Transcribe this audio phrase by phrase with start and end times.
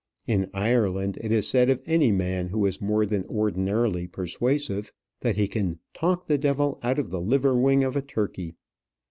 [0.25, 5.35] In Ireland it is said of any man who is more than ordinarily persuasive, that
[5.35, 8.55] he can "talk the devil out of the liver wing of a turkey!"